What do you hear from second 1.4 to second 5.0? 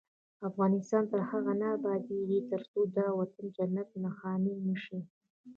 نه ابادیږي، ترڅو دا وطن جنت نښان نشي.